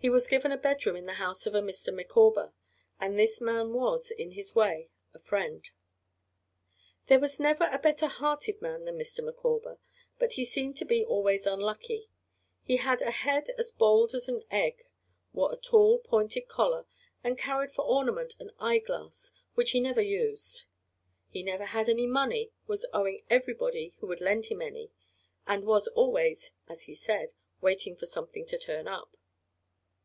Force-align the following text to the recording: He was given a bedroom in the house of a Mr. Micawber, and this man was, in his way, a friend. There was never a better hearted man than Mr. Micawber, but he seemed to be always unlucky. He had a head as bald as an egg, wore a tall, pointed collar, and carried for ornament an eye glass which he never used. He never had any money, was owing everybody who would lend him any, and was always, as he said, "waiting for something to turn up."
He 0.00 0.08
was 0.08 0.28
given 0.28 0.52
a 0.52 0.56
bedroom 0.56 0.94
in 0.94 1.06
the 1.06 1.14
house 1.14 1.44
of 1.44 1.56
a 1.56 1.60
Mr. 1.60 1.92
Micawber, 1.92 2.52
and 3.00 3.18
this 3.18 3.40
man 3.40 3.72
was, 3.72 4.12
in 4.12 4.30
his 4.30 4.54
way, 4.54 4.90
a 5.12 5.18
friend. 5.18 5.68
There 7.08 7.18
was 7.18 7.40
never 7.40 7.64
a 7.64 7.80
better 7.80 8.06
hearted 8.06 8.62
man 8.62 8.84
than 8.84 8.96
Mr. 8.96 9.24
Micawber, 9.24 9.80
but 10.16 10.34
he 10.34 10.44
seemed 10.44 10.76
to 10.76 10.84
be 10.84 11.04
always 11.04 11.48
unlucky. 11.48 12.08
He 12.62 12.76
had 12.76 13.02
a 13.02 13.10
head 13.10 13.48
as 13.58 13.72
bald 13.72 14.14
as 14.14 14.28
an 14.28 14.44
egg, 14.52 14.84
wore 15.32 15.52
a 15.52 15.56
tall, 15.56 15.98
pointed 15.98 16.46
collar, 16.46 16.86
and 17.24 17.36
carried 17.36 17.72
for 17.72 17.84
ornament 17.84 18.34
an 18.38 18.52
eye 18.60 18.78
glass 18.78 19.32
which 19.56 19.72
he 19.72 19.80
never 19.80 20.00
used. 20.00 20.66
He 21.28 21.42
never 21.42 21.64
had 21.64 21.88
any 21.88 22.06
money, 22.06 22.52
was 22.68 22.86
owing 22.94 23.24
everybody 23.28 23.96
who 23.98 24.06
would 24.06 24.20
lend 24.20 24.46
him 24.46 24.62
any, 24.62 24.92
and 25.44 25.64
was 25.64 25.88
always, 25.88 26.52
as 26.68 26.84
he 26.84 26.94
said, 26.94 27.32
"waiting 27.60 27.96
for 27.96 28.06
something 28.06 28.46
to 28.46 28.56
turn 28.58 28.86
up." 28.86 29.16